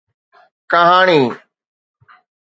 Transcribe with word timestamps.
ڪهاڻي 0.71 1.21